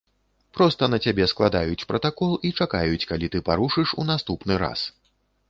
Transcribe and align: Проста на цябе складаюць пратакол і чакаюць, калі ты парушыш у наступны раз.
Проста 0.59 0.87
на 0.93 0.97
цябе 1.07 1.27
складаюць 1.33 1.85
пратакол 1.91 2.31
і 2.49 2.51
чакаюць, 2.65 3.07
калі 3.13 3.31
ты 3.37 3.43
парушыш 3.51 3.95
у 4.03 4.09
наступны 4.13 4.61
раз. 4.67 4.89